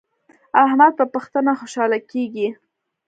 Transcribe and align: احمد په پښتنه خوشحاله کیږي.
احمد 0.65 0.91
په 0.99 1.05
پښتنه 1.13 1.51
خوشحاله 1.59 1.99
کیږي. 2.11 2.47